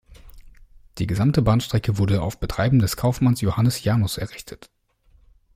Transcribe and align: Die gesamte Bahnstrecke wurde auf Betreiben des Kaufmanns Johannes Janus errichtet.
Die 0.97 1.05
gesamte 1.05 1.43
Bahnstrecke 1.43 1.99
wurde 1.99 2.23
auf 2.23 2.39
Betreiben 2.39 2.79
des 2.79 2.97
Kaufmanns 2.97 3.41
Johannes 3.41 3.83
Janus 3.83 4.17
errichtet. 4.17 4.71